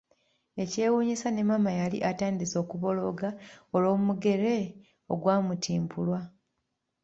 Ekyewuunyisa 0.63 1.27
ne 1.31 1.43
maama 1.49 1.71
yali 1.79 1.97
atandise 2.09 2.55
okubolooga 2.63 3.29
olw’omugere 3.75 4.55
ogwamutimpulwa. 5.11 6.19